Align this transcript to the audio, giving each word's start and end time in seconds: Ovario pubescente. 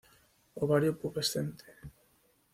Ovario 0.63 0.97
pubescente. 1.01 1.65